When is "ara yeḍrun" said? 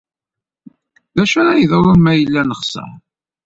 1.41-1.99